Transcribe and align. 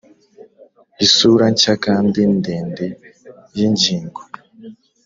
isura 1.05 1.45
nshya 1.53 1.73
kandi 1.85 2.19
ndende 2.37 2.85
yingingo. 3.57 4.21